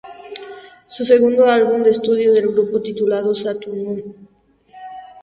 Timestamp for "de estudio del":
1.83-2.47